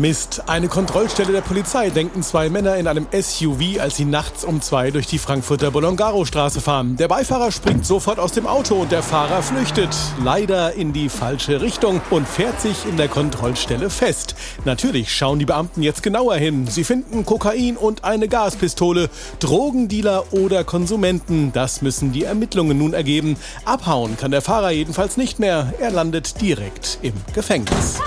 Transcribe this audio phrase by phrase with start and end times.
[0.00, 4.62] Mist, eine Kontrollstelle der Polizei denken zwei Männer in einem SUV, als sie nachts um
[4.62, 6.96] zwei durch die Frankfurter Bolongaro-Straße fahren.
[6.96, 9.94] Der Beifahrer springt sofort aus dem Auto und der Fahrer flüchtet.
[10.24, 14.34] Leider in die falsche Richtung und fährt sich in der Kontrollstelle fest.
[14.64, 16.66] Natürlich schauen die Beamten jetzt genauer hin.
[16.66, 19.10] Sie finden Kokain und eine Gaspistole.
[19.38, 23.36] Drogendealer oder Konsumenten, das müssen die Ermittlungen nun ergeben.
[23.66, 25.74] Abhauen kann der Fahrer jedenfalls nicht mehr.
[25.78, 28.00] Er landet direkt im Gefängnis.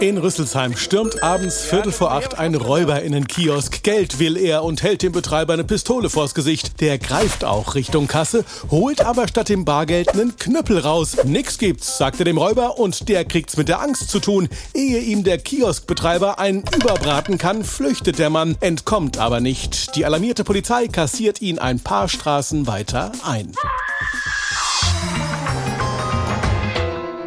[0.00, 3.82] In Rüsselsheim stürmt abends Viertel vor acht ein Räuber in den Kiosk.
[3.82, 6.80] Geld will er und hält dem Betreiber eine Pistole vors Gesicht.
[6.80, 11.16] Der greift auch Richtung Kasse, holt aber statt dem Bargeld einen Knüppel raus.
[11.24, 14.48] Nix gibt's, sagt er dem Räuber und der kriegt's mit der Angst zu tun.
[14.72, 19.96] Ehe ihm der Kioskbetreiber einen überbraten kann, flüchtet der Mann, entkommt aber nicht.
[19.96, 23.50] Die alarmierte Polizei kassiert ihn ein paar Straßen weiter ein.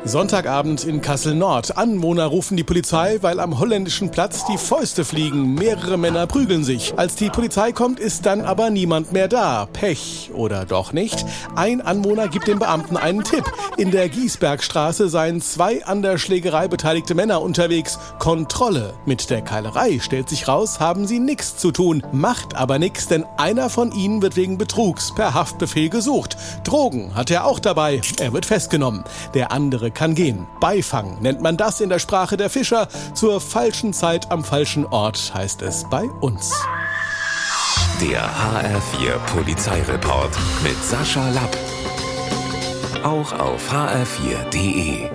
[0.04, 1.78] Sonntagabend in Kassel Nord.
[1.78, 5.54] Anwohner rufen die Polizei, weil am holländischen Platz die Fäuste fliegen.
[5.54, 6.94] Mehrere Männer prügeln sich.
[6.98, 9.68] Als die Polizei kommt, ist dann aber niemand mehr da.
[9.72, 11.24] Pech oder doch nicht?
[11.56, 13.44] Ein Anwohner gibt dem Beamten einen Tipp.
[13.78, 18.00] In der Giesbergstraße seien zwei an der Schlägerei beteiligte Männer unterwegs.
[18.18, 18.96] Kontrolle.
[19.06, 22.02] Mit der Keilerei stellt sich raus, haben sie nichts zu tun.
[22.12, 26.38] Macht aber nichts, denn einer von ihnen wird wegen Betrugs per Haftbefehl gesucht.
[26.64, 28.02] Drogen hat er auch dabei.
[28.20, 29.04] Er wird festgenommen.
[29.36, 30.48] Der andere kann gehen.
[30.60, 32.88] Beifang nennt man das in der Sprache der Fischer.
[33.14, 36.54] Zur falschen Zeit am falschen Ort heißt es bei uns.
[38.02, 41.58] Der HR4 Polizeireport mit Sascha Lapp.
[43.04, 45.10] Auch auf hr4.de.